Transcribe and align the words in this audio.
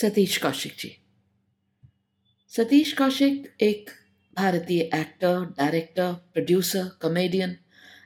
सतीश 0.00 0.38
कौशिक 0.38 0.72
जी। 0.78 0.98
सतीश 2.48 2.92
कौशिक 2.92 3.54
एक 3.60 3.90
भारतीय 4.36 4.80
actor 4.80 5.44
director 5.44 6.12
producer 6.12 6.84
comedian 6.84 7.56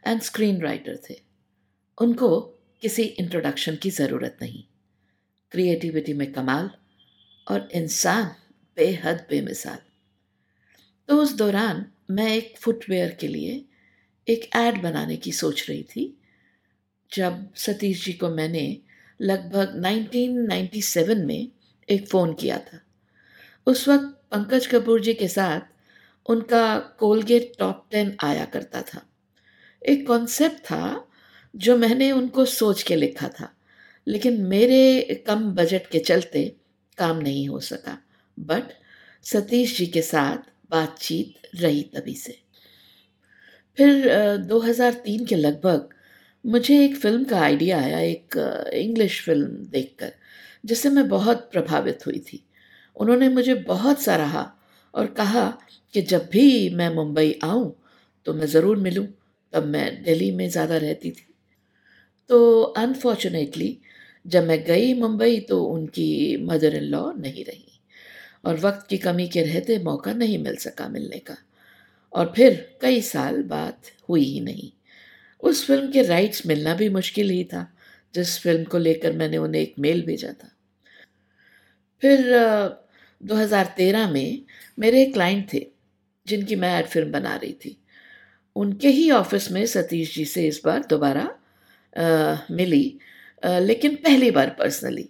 and 0.06 0.20
screen 0.20 0.60
writer 0.60 0.98
थे। 1.10 1.20
उनको 2.00 2.40
किसी 2.82 3.02
इंट्रोडक्शन 3.02 3.76
की 3.76 3.90
ज़रूरत 3.90 4.38
नहीं। 4.42 4.64
क्रिएटिविटी 5.50 6.12
में 6.12 6.32
कमाल 6.32 6.70
और 7.50 7.68
इंसान 7.72 8.34
बेहद 8.76 9.26
बेमिसाल। 9.30 9.78
तो 11.08 11.22
उस 11.22 11.34
दौरान 11.34 11.92
मैं 12.10 12.36
एक 12.36 12.54
फुटवेयर 12.58 13.14
के 13.14 13.28
लिए 13.28 13.64
एक 14.28 14.50
ऐड 14.56 14.82
बनाने 14.82 15.16
की 15.16 15.32
सोच 15.32 15.70
रही 15.70 15.82
थी, 15.82 16.20
जब 17.12 17.54
सतीश 17.54 18.04
जी 18.04 18.12
को 18.12 18.30
मैंने 18.30 18.78
लगभग 19.20 19.82
1997 19.86 21.24
में 21.24 21.52
एक 21.88 22.08
फ़ोन 22.08 22.32
किया 22.34 22.58
था। 22.58 22.80
उस 23.66 23.88
वक्त 23.88 24.04
पंकज 24.32 24.66
कपूर 24.66 25.00
जी 25.00 25.14
के 25.14 25.28
साथ 25.28 25.60
उनका 26.26 26.78
कोलगेट 26.98 27.52
टॉप 27.58 27.86
टेन 27.90 28.16
आया 28.24 28.44
करता 28.46 28.82
था। 28.84 29.06
एक 29.82 30.06
कॉन्सेप्ट 30.06 30.58
था 30.64 31.08
जो 31.54 31.76
मैंने 31.76 32.10
उनको 32.12 32.44
सोच 32.46 32.82
के 32.82 32.96
लिखा 32.96 33.28
था, 33.30 33.52
लेकिन 34.06 34.40
मेरे 34.42 35.22
कम 35.26 35.50
बजट 35.54 35.86
के 35.86 35.98
चलते 36.00 36.44
काम 36.98 37.18
नहीं 37.18 37.48
हो 37.48 37.60
सका। 37.62 37.98
बट 38.38 38.72
सतीश 39.26 39.76
जी 39.78 39.86
के 39.86 40.02
साथ 40.02 40.50
बातचीत 40.70 41.48
रही 41.54 41.82
तभी 41.94 42.14
से। 42.14 42.38
फिर 43.78 44.36
2003 44.38 45.24
के 45.26 45.36
लगभग 45.36 45.88
मुझे 46.44 46.84
एक 46.84 46.96
फ़िल्म 46.96 47.24
का 47.24 47.40
आइडिया 47.40 47.78
आया, 47.78 47.98
एक 48.00 48.36
इंग्लिश 48.74 49.20
फ़िल्म 49.24 49.66
देखकर। 49.70 50.12
जिससे 50.64 50.90
मैं 50.90 51.08
बहुत 51.08 51.48
प्रभावित 51.52 52.06
हुई 52.06 52.18
थी। 52.22 52.44
उन्होंने 52.96 53.28
मुझे 53.28 53.54
बहुत 53.66 54.02
सराहा 54.02 54.50
और 54.94 55.06
कहा 55.12 55.48
कि 55.94 56.02
जब 56.02 56.28
भी 56.32 56.68
मैं 56.76 56.94
मुंबई 56.94 57.38
आऊँ 57.44 57.74
तो 58.26 58.34
मैं 58.34 58.46
ज़रूर 58.46 58.76
मिलूँ। 58.78 59.06
तब 59.52 59.64
मैं 59.66 60.02
दिल्ली 60.02 60.30
में 60.30 60.48
ज़्यादा 60.48 60.76
रहती 60.76 61.10
थी। 61.10 61.26
तो 62.30 62.62
अनफॉर्चुनेटली 62.62 63.76
जब 64.24 64.46
मैं 64.46 64.62
गई 64.64 64.94
मुंबई 64.94 65.38
तो 65.40 65.62
उनकी 65.64 66.36
मदर 66.46 66.74
इन 66.76 66.84
लॉ 66.84 67.10
नहीं 67.12 67.44
रही 67.44 67.80
और 68.44 68.60
वक्त 68.60 68.86
की 68.90 68.98
कमी 68.98 69.28
के 69.28 69.42
रहते 69.42 69.78
मौका 69.78 70.12
नहीं 70.12 70.38
मिल 70.38 70.56
सका 70.56 70.88
मिलने 70.88 71.18
का। 71.18 71.36
और 72.14 72.32
फिर 72.36 72.54
कई 72.82 73.00
साल 73.02 73.42
बात 73.44 73.90
हुई 74.08 74.24
ही 74.24 74.40
नहीं। 74.40 74.70
उस 75.42 75.66
फ़िल्म 75.66 75.90
के 75.92 76.02
राइट्स 76.02 76.46
मिलना 76.46 76.74
भी 76.74 76.88
मुश्किल 76.90 77.30
ही 77.30 77.44
था, 77.44 77.66
जिस 78.14 78.38
फ़िल्म 78.40 78.64
को 78.64 78.78
लेकर 78.78 79.12
मैंने 79.12 79.38
उन्हें 79.38 79.62
एक 79.62 79.74
मेल 79.78 80.02
भेजा 80.06 80.32
था। 80.34 80.51
फिर 82.02 82.20
2013 83.20 84.10
में 84.12 84.42
मेरे 84.78 85.02
एक 85.02 85.12
क्लाइंट 85.14 85.52
थे 85.52 85.66
जिनकी 86.26 86.56
मैं 86.56 86.78
एड 86.78 86.86
फ़िल्म 86.86 87.12
बना 87.12 87.34
रही 87.36 87.52
थी। 87.64 87.76
उनके 88.56 88.88
ही 88.88 89.10
ऑफ़िस 89.12 89.50
में 89.52 89.64
सतीश 89.66 90.14
जी 90.14 90.24
से 90.24 90.46
इस 90.48 90.60
बार 90.64 90.84
दोबारा 90.90 91.28
मिली 92.52 92.98
आ, 93.42 93.58
लेकिन 93.58 93.94
पहली 93.96 94.30
बार 94.30 94.50
पर्सनली 94.58 95.08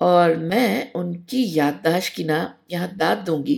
और 0.00 0.36
मैं 0.38 0.92
उनकी 0.94 1.44
याददाश्त 1.58 2.14
की 2.16 2.24
ना 2.24 2.38
यहाँ 2.70 2.88
दाद 2.96 3.18
दूँगी 3.26 3.56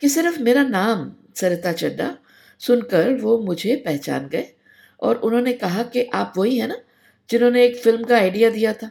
कि 0.00 0.08
सिर्फ़ 0.08 0.40
मेरा 0.42 0.62
नाम 0.64 1.10
सरिता 1.36 1.72
चड्डा 1.72 2.16
सुनकर 2.60 3.12
वो 3.22 3.38
मुझे 3.40 3.76
पहचान 3.86 4.28
गए 4.28 4.46
और 5.02 5.16
उन्होंने 5.18 5.52
कहा 5.54 5.82
कि 5.84 6.04
आप 6.14 6.32
वही 6.38 6.58
हैं 6.58 6.68
ना 6.68 6.76
जिन्होंने 7.30 7.64
एक 7.64 7.76
फ़िल्म 7.76 8.04
का 8.04 8.16
आइडिया 8.16 8.50
दिया 8.50 8.72
था 8.72 8.90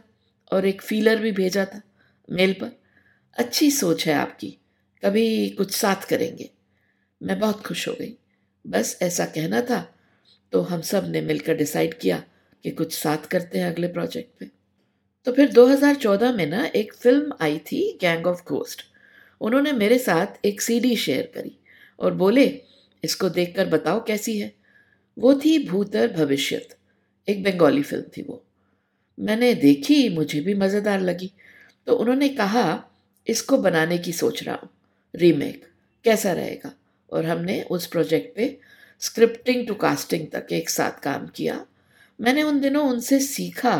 और 0.52 0.66
एक 0.66 0.82
फीलर 0.82 1.20
भी 1.22 1.32
भेजा 1.32 1.64
था 1.64 1.80
मेल 2.28 2.52
पर। 2.52 2.70
अच्छी 3.36 3.70
सोच 3.70 4.06
है 4.06 4.14
आपकी, 4.14 4.48
कभी 5.02 5.50
कुछ 5.50 5.70
साथ 5.70 6.08
करेंगे। 6.08 6.50
मैं 7.20 7.38
बहुत 7.38 7.62
खुश 7.66 7.88
हो 7.88 7.94
गई। 8.00 8.16
बस 8.64 8.98
ऐसा 9.02 9.24
कहना 9.24 9.60
था 9.60 9.80
तो 10.52 10.60
हम 10.60 10.80
सबने 10.80 11.20
मिलकर 11.20 11.56
डिसाइड 11.56 11.94
किया 11.94 12.22
कि 12.64 12.70
कुछ 12.70 12.92
साथ 12.92 13.26
करते 13.26 13.58
हैं 13.58 13.70
अगले 13.72 13.88
प्रोजेक्ट 13.88 14.38
पे। 14.40 14.50
तो 15.26 15.32
फिर 15.32 15.52
2014 15.52 16.32
में 16.32 16.46
ना 16.46 16.64
एक 16.66 16.94
फ़िल्म 16.94 17.32
आई 17.40 17.58
थी, 17.58 17.98
गैंग 18.00 18.26
ऑफ़ 18.26 18.42
घोस्ट। 18.48 18.82
उन्होंने 19.40 19.72
मेरे 19.72 19.98
साथ 19.98 20.46
एक 20.46 20.60
सीडी 20.60 20.96
शेयर 20.96 21.32
करी 21.34 21.58
और 21.98 22.14
बोले, 22.14 22.46
इसको 23.04 23.28
देखकर 23.28 23.66
बताओ 23.66 24.04
कैसी 24.04 24.38
है? 24.38 24.52
वो 25.18 25.34
थी 25.34 25.58
भूतर 25.68 26.12
भविष्यत। 26.12 26.76
एक 27.28 27.42
बंगाली 27.42 27.82
फ़िल्म 27.82 28.04
थी 28.16 28.22
वो। 28.22 28.42
मैंने 29.18 29.54
देखी, 29.54 30.08
मुझे 30.08 30.40
भी 30.40 30.54
मज़ेदार 30.54 31.00
लगी। 31.00 31.32
तो 31.86 31.96
उन्होंने 31.96 32.28
कहा 32.28 32.92
इसको 33.26 33.56
बनाने 33.58 33.98
की 33.98 34.12
सोच 34.12 34.42
रहा 34.42 34.54
हूँ। 34.54 34.68
रीमेक 35.14 35.66
कैसा 36.04 36.32
रहेगा? 36.32 36.72
और 37.12 37.26
हमने 37.26 37.60
उस 37.62 37.86
प्रोजेक्ट 37.86 38.36
पे 38.36 38.58
स्क्रिप्टिंग 39.02 39.66
टू 39.66 39.74
कास्टिंग 39.74 40.26
तक 40.32 40.52
एक 40.52 40.70
साथ 40.70 41.00
काम 41.02 41.26
किया। 41.26 41.64
मैंने 42.18 42.42
उन 42.42 42.60
दिनों 42.60 42.88
उनसे 42.88 43.20
सीखा 43.20 43.76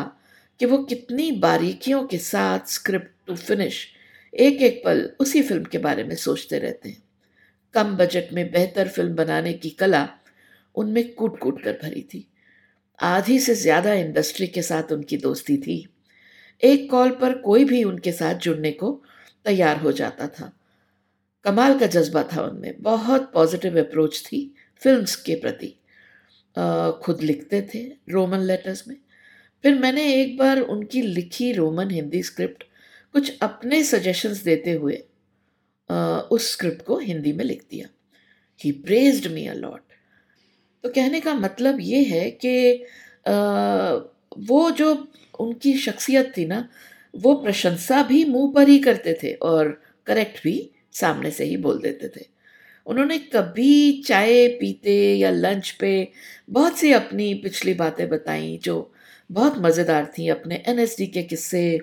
कि 0.60 0.66
वो 0.66 0.78
कितनी 0.78 1.30
बारीकियों 1.32 2.04
के 2.04 2.18
साथ 2.18 2.66
स्क्रिप्ट 2.66 3.10
टू 3.26 3.34
फिनिश 3.36 3.86
एक 4.34 4.62
एक 4.62 4.80
पल 4.84 5.10
उसी 5.20 5.42
फ़िल्म 5.42 5.64
के 5.64 5.78
बारे 5.78 6.04
में 6.04 6.14
सोचते 6.16 6.58
रहते 6.58 6.88
हैं। 6.88 7.02
कम 7.74 7.96
बजट 7.96 8.32
में 8.32 8.50
बेहतर 8.52 8.88
फ़िल्म 8.88 9.14
बनाने 9.14 9.52
की 9.52 9.70
कला 9.70 10.08
उनमें 10.74 11.12
कूट 11.14 11.38
कूट 11.38 11.62
कर 11.62 11.72
भरी 11.82 12.02
थी। 12.14 12.26
आधी 12.98 13.38
से 13.38 13.54
ज़्यादा 13.54 13.92
इंडस्ट्री 13.94 14.46
के 14.46 14.62
साथ 14.62 14.92
उनकी 14.92 15.16
दोस्ती 15.16 15.56
थी। 15.56 15.86
एक 16.62 16.90
कॉल 16.90 17.10
पर 17.10 17.38
कोई 17.38 17.64
भी 17.64 17.82
उनके 17.84 18.12
साथ 18.12 18.34
जुड़ने 18.34 18.72
को 18.72 19.02
तैयार 19.46 19.80
हो 19.80 19.92
जाता 19.92 20.26
था। 20.28 20.52
कमाल 21.44 21.78
का 21.78 21.86
जज्बा 21.86 22.22
था 22.32 22.42
उनमें। 22.42 22.82
बहुत 22.82 23.30
पॉजिटिव 23.32 23.78
अप्रोच 23.80 24.22
थी 24.22 24.40
फिल्म्स 24.82 25.16
के 25.16 25.34
प्रति। 25.34 25.74
खुद 27.04 27.22
लिखते 27.22 27.60
थे 27.74 27.82
रोमन 28.10 28.40
लेटर्स 28.42 28.86
में। 28.88 28.96
फिर 29.64 29.74
मैंने 29.74 30.12
एक 30.14 30.36
बार 30.38 30.60
उनकी 30.60 31.02
लिखी 31.02 31.52
रोमन 31.52 31.90
हिंदी 31.90 32.22
स्क्रिप्ट 32.22 32.64
कुछ 33.14 33.38
अपने 33.42 33.82
सजेशंस 33.84 34.42
देते 34.42 34.72
हुए 34.72 34.96
उस 36.30 36.50
स्क्रिप्ट 36.52 36.82
को 36.82 36.98
हिंदी 36.98 37.32
में 37.32 37.44
लिख 37.44 37.62
दिया। 37.70 37.88
ही 38.60 38.72
प्रेज्ड 38.72 39.26
मी 39.32 39.46
अलॉट 39.46 39.80
तो 40.84 40.88
कहने 40.88 41.20
का 41.20 41.34
मतलब 41.34 41.80
ये 41.80 42.02
है 42.04 42.30
कि 42.44 42.84
वो 44.38 44.70
जो 44.70 44.92
उनकी 45.40 45.72
शख्सियत 45.78 46.32
थी 46.36 46.44
ना 46.46 46.68
वो 47.16 47.34
प्रशंसा 47.34 48.02
भी 48.02 48.24
मुँह 48.24 48.52
पर 48.54 48.68
ही 48.68 48.78
करते 48.78 49.18
थे 49.22 49.32
और 49.42 49.68
करेक्ट 50.06 50.42
भी 50.44 50.70
सामने 50.92 51.30
से 51.30 51.44
ही 51.44 51.56
बोल 51.56 51.78
देते 51.78 52.08
थे। 52.08 52.24
उन्होंने 52.86 53.18
कभी 53.18 54.02
चाय 54.06 54.46
पीते 54.60 54.96
या 55.14 55.30
लंच 55.30 55.70
पे 55.70 55.92
बहुत 56.50 56.78
सी 56.78 56.92
अपनी 56.92 57.32
पिछली 57.34 57.74
बातें 57.74 58.08
बताई 58.08 58.58
जो 58.64 58.92
बहुत 59.30 59.58
मज़ेदार 59.58 60.12
थी 60.18 60.28
अपने 60.28 60.62
एनएसडी 60.68 61.06
के 61.06 61.22
किस्से 61.22 61.80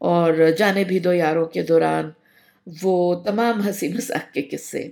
और 0.00 0.50
जाने 0.50 0.84
भी 0.84 1.00
दो 1.00 1.12
यारों 1.12 1.46
के 1.46 1.62
दौरान 1.62 2.12
वो 2.66 3.14
तमाम 3.26 3.60
हँसी 3.62 3.88
मज़ाक 3.88 4.30
के 4.34 4.42
किस्से। 4.42 4.82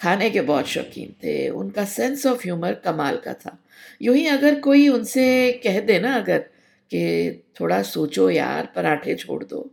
खाने 0.00 0.28
के 0.30 0.40
बहुत 0.40 0.66
शौकीन 0.66 1.14
थे, 1.24 1.48
उनका 1.48 1.84
सेंस 1.84 2.26
ऑफ़ 2.26 2.42
ह्यूमर 2.42 2.74
कमाल 2.84 3.16
का 3.16 3.32
था। 3.34 3.58
यूँ 4.02 4.16
ही 4.16 4.26
अगर 4.26 4.60
कोई 4.60 4.88
उनसे 4.88 5.52
कह 5.64 5.80
दे 5.80 5.98
ना 5.98 6.14
अगर 6.14 6.44
कि 6.90 7.44
थोड़ा 7.60 7.82
सोचो 7.82 8.30
यार, 8.30 8.72
पराठे 8.76 9.14
छोड़ 9.14 9.44
दो। 9.44 9.70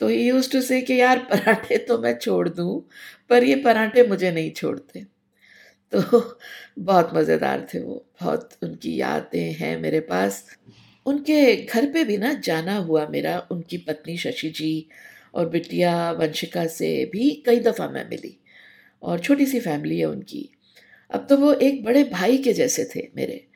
तो 0.00 0.08
ही 0.08 0.28
यूज़ 0.28 0.52
टू 0.52 0.60
से 0.60 0.80
कि 0.80 1.00
यार, 1.00 1.18
पराठे 1.30 1.78
तो 1.78 1.98
मैं 1.98 2.18
छोड़ 2.18 2.48
दूँ, 2.48 2.88
पर 3.30 3.44
ये 3.44 3.56
पराठे 3.56 4.06
मुझे 4.08 4.30
नहीं 4.30 4.50
छोड़ते। 4.50 5.04
तो 5.92 6.00
बहुत 6.78 7.10
मज़ेदार 7.14 7.66
थे 7.74 7.80
वो, 7.80 8.06
बहुत 8.22 8.50
उनकी 8.62 9.00
यादें 9.00 9.52
हैं 9.52 9.76
मेरे 9.78 10.00
पास। 10.00 10.44
उनके 11.06 11.56
घर 11.56 11.86
पे 11.92 12.04
भी 12.04 12.16
ना 12.18 12.32
जाना 12.34 12.76
हुआ 12.76 13.06
मेरा, 13.06 13.38
उनकी 13.52 13.78
पत्नी 13.78 14.16
शशि 14.18 14.50
जी 14.50 14.88
और 15.34 15.48
बिटिया 15.48 16.12
वंशिका 16.12 16.66
से 16.66 17.04
भी 17.06 17.30
कई 17.46 17.60
दफ़ा 17.60 17.88
मैं 17.88 18.08
मिली 18.10 18.38
और 19.02 19.20
छोटी 19.20 19.46
सी 19.46 19.60
फैमिली 19.60 19.98
है 19.98 20.06
उनकी। 20.06 20.50
अब 21.10 21.26
तो 21.30 21.36
वो 21.36 21.52
एक 21.54 21.84
बड़े 21.84 22.04
भाई 22.04 22.38
के 22.38 22.52
जैसे 22.52 22.84
थे 22.96 23.08
मेरे। 23.16 23.46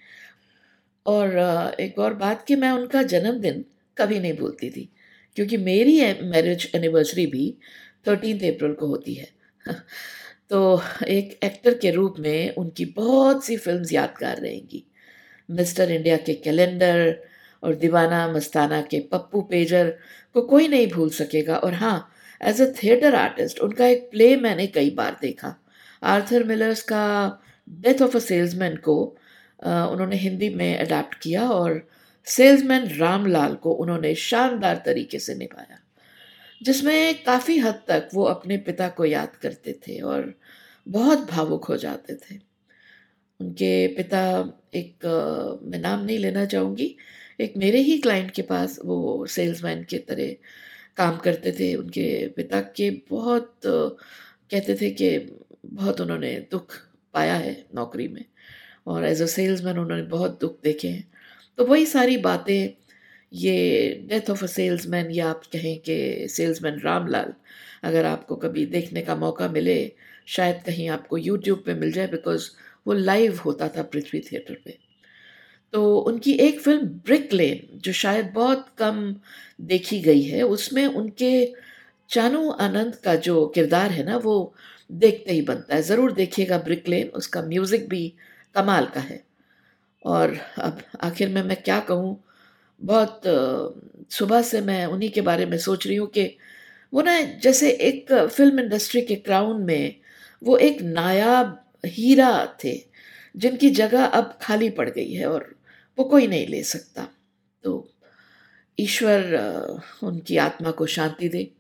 और 1.07 1.37
एक 1.81 1.99
और 1.99 2.15
बात 2.15 2.45
कि 2.49 2.57
मैं 2.57 2.71
उनका 2.71 3.03
जन्मदिन 3.05 3.65
कभी 3.97 4.19
नहीं 4.21 4.33
भूलती 4.37 4.71
थी, 4.71 4.89
क्योंकि 5.37 5.57
मेरी 5.59 6.01
मैरिज 6.31 6.71
एनिवर्सरी 6.75 7.27
भी 7.27 7.51
थर्टीन 8.09 8.39
अप्रैल 8.53 8.73
को 8.75 8.87
होती 8.87 9.15
है। 9.15 9.29
तो 10.51 10.81
एक 11.09 11.39
एक्टर 11.45 11.75
के 11.79 11.91
रूप 11.91 12.15
में 12.21 12.55
उनकी 12.57 12.85
बहुत 12.97 13.45
सी 13.45 13.57
फिल्म्स 13.57 13.93
यादगार 13.93 14.41
रहेंगी। 14.41 14.85
मिस्टर 15.49 15.91
इंडिया 15.93 16.17
के 16.19 16.35
कैलेंडर 16.37 17.17
और 17.63 17.75
दीवाना 17.77 18.27
मस्ताना 18.29 18.81
के 18.91 19.01
पप्पू 19.13 19.41
पेजर 19.51 19.91
को 20.35 20.43
कोई 20.49 20.69
नहीं 20.69 20.87
भूल 20.93 21.11
सकेगा। 21.13 21.57
और 21.59 21.75
हाँ 21.75 21.97
एज 22.41 22.61
अ 22.63 22.67
थिएटर 22.83 23.15
आर्टिस्ट 23.15 23.61
उनका 23.61 23.87
एक 23.89 24.09
प्ले 24.11 24.35
मैंने 24.39 24.67
कई 24.69 24.91
बार 24.97 25.17
देखा। 25.23 25.55
आर्थर 26.03 26.45
मिलर्स 26.45 26.83
का 26.85 27.05
डेथ 27.69 28.03
ऑफ़ 28.03 28.17
अ 28.17 28.21
सेल्समैन 28.21 28.77
को 28.79 28.97
उन्होंने 29.65 30.17
हिंदी 30.17 30.49
में 30.51 30.79
अडाप्ट 30.79 31.15
किया 31.21 31.49
और 31.51 31.87
सेल्समैन 32.27 32.89
रामलाल 32.97 33.55
को 33.57 33.73
उन्होंने 33.75 34.15
शानदार 34.17 34.83
तरीके 34.87 35.19
से 35.19 35.35
निभाया, 35.35 35.79
जिसमें 36.61 37.23
काफ़ी 37.25 37.59
हद 37.59 37.83
तक 37.89 38.09
वो 38.15 38.25
अपने 38.27 38.57
पिता 38.67 38.89
को 38.91 39.05
याद 39.05 39.37
करते 39.37 39.73
थे 39.83 39.99
और 40.03 40.33
बहुत 40.87 41.31
भावुक 41.31 41.65
हो 41.65 41.77
जाते 41.77 42.15
थे। 42.17 42.39
उनके 43.41 43.87
पिता 43.97 44.23
एक 44.75 45.07
मैं 45.65 45.79
नाम 45.81 46.05
नहीं 46.05 46.19
लेना 46.19 46.45
चाहूँगी, 46.47 46.97
एक 47.41 47.57
मेरे 47.57 47.79
ही 47.81 47.99
क्लाइंट 47.99 48.31
के 48.31 48.43
पास 48.45 48.79
वो 48.85 49.27
सेल्समैन 49.29 49.83
के 49.85 49.99
तरह 50.01 50.35
काम 50.97 51.17
करते 51.19 51.53
थे। 51.53 51.75
उनके 51.75 52.27
पिता 52.29 52.61
के 52.77 52.91
बहुत 53.11 53.61
कहते 53.65 54.75
थे 54.75 54.91
कि 54.93 55.19
बहुत 55.67 56.01
उन्होंने 56.01 56.35
दुख 56.51 56.77
पाया 57.15 57.35
है 57.37 57.57
नौकरी 57.75 58.09
में। 58.09 58.25
और 58.87 59.05
एज 59.05 59.23
अ 59.23 59.27
सेल्समैन 59.27 59.79
उन्होंने 59.79 60.03
बहुत 60.03 60.39
दुख 60.41 60.57
देखे 60.65 60.89
हैं। 60.89 61.05
तो 61.59 61.65
वही 61.65 61.87
सारी 61.87 62.17
बातें, 62.17 62.71
ये 63.33 64.07
डेथ 64.09 64.31
ऑफ़ 64.31 64.45
अ 64.45 64.47
सेल्समैन 64.47 65.11
या 65.11 65.29
आप 65.31 65.43
कहें 65.53 65.79
कि 65.79 65.97
सेल्स 65.97 66.37
सेल्समैन 66.37 66.81
रामलाल 66.81 67.33
अगर 67.85 68.05
आपको 68.05 68.37
कभी 68.37 68.67
देखने 68.67 69.03
का 69.03 69.17
मौका 69.17 69.49
मिले, 69.49 69.93
शायद 70.27 70.63
कहीं 70.67 70.89
आपको 70.89 71.19
यूट्यूब 71.19 71.63
पे 71.67 71.75
मिल 71.75 71.93
जाए 71.93 72.07
बिकॉज़ 72.07 72.49
वो 72.87 72.93
लाइव 72.93 73.41
होता 73.45 73.69
था 73.69 73.83
पृथ्वी 73.83 74.21
थिएटर 74.21 74.55
पे। 74.65 74.79
तो 75.73 75.99
उनकी 75.99 76.33
एक 76.33 76.61
फ़िल्म 76.61 76.87
ब्रिक 77.07 77.33
लेन 77.33 77.79
जो 77.79 77.93
शायद 77.93 78.31
बहुत 78.35 78.67
कम 78.79 79.15
देखी 79.61 80.01
गई 80.01 80.23
है, 80.23 80.43
उसमें 80.43 80.87
उनके 80.87 81.55
चानू 82.11 82.51
आनंद 82.51 82.95
का 82.97 83.15
जो 83.17 83.47
किरदार 83.47 83.91
है 83.91 84.05
ना, 84.05 84.17
वो 84.17 84.55
देखते 84.91 85.33
ही 85.33 85.43
बनता 85.43 85.75
है। 85.75 85.83
ज़रूर 85.83 86.13
देखिएगा 86.13 86.59
ब्रिक 86.59 86.89
लेन 86.89 87.09
उसका 87.09 87.43
म्यूज़िक 87.43 87.89
भी 87.89 88.13
कमाल 88.55 88.87
का 88.87 89.01
है। 89.01 89.23
और 90.05 90.37
अब 90.59 90.83
आखिर 91.03 91.29
में 91.29 91.43
मैं 91.43 91.57
क्या 91.63 91.79
कहूँ? 91.81 92.21
बहुत 92.81 93.21
सुबह 94.11 94.43
से 94.43 94.61
मैं 94.61 94.85
उन्हीं 94.87 95.11
के 95.11 95.21
बारे 95.21 95.47
में 95.47 95.59
सोच 95.59 95.87
रही 95.87 95.97
हूँ 95.97 96.09
कि 96.09 96.25
वो 96.93 97.03
ना 97.03 97.21
जैसे 97.43 97.71
एक 97.71 98.13
फ़िल्म 98.13 98.61
इंडस्ट्री 98.61 99.03
के 99.03 99.15
क्राउन 99.17 99.63
में 99.63 99.97
वो 100.43 100.57
एक 100.59 100.83
नायाब 100.83 101.61
हीरा 101.87 102.31
थे, 102.65 102.77
जिनकी 103.37 103.71
जगह 103.71 104.05
अब 104.05 104.39
खाली 104.43 104.71
पड़ 104.71 104.89
गई 104.91 105.13
है 105.13 105.27
और 105.27 105.55
वो 105.99 106.05
कोई 106.05 106.27
नहीं 106.27 106.47
ले 106.47 106.63
सकता। 106.63 107.09
तो 107.65 107.89
ईश्वर 108.79 109.35
उनकी 110.03 110.37
आत्मा 110.37 110.71
को 110.71 110.87
शांति 110.87 111.29
दे। 111.29 111.51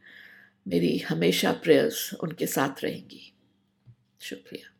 मेरी 0.68 0.96
हमेशा 0.98 1.52
प्रेयर्स 1.52 2.12
उनके 2.14 2.46
साथ 2.46 2.84
रहेंगी। 2.84 3.32
शुक्रिया। 4.20 4.73